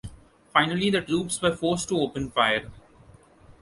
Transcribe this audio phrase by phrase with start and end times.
[0.51, 2.71] Finally the troops were forced to open fire.